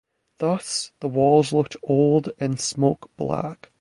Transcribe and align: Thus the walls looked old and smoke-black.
Thus 0.39 0.93
the 0.99 1.07
walls 1.07 1.53
looked 1.53 1.77
old 1.83 2.31
and 2.39 2.59
smoke-black. 2.59 3.69